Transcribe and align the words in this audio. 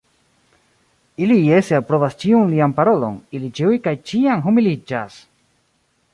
Ili 1.25 1.37
jese 1.47 1.77
aprobas 1.79 2.17
ĉiun 2.23 2.49
lian 2.55 2.73
parolon, 2.81 3.21
ili 3.41 3.51
ĉiuj 3.61 3.79
kaj 3.85 3.95
ĉiam 4.13 4.43
humiliĝas! 4.49 5.23